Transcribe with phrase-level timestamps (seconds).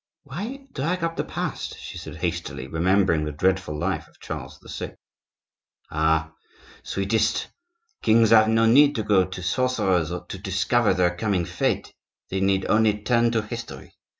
[0.23, 4.95] "Why drag up the past?" she said hastily, remembering the dreadful life of Charles VI.
[5.91, 6.31] "Ah!
[6.81, 7.49] sweetest,
[8.01, 11.93] kings have no need to go to sorcerers to discover their coming fate;
[12.29, 13.93] they need only turn to history.